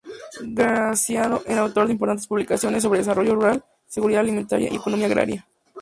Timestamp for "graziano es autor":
0.55-1.85